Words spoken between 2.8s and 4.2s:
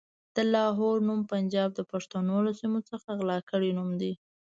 څخه غلا کړی نوم دی.